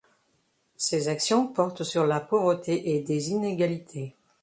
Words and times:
Ses 0.77 1.09
actions 1.09 1.45
portent 1.45 1.83
sur 1.83 2.07
la 2.07 2.19
pauvreté 2.19 2.95
et 2.95 3.01
des 3.01 3.29
inégalités. 3.29 4.15